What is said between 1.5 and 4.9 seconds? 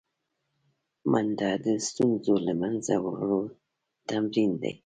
د ستونزو له منځه وړو تمرین دی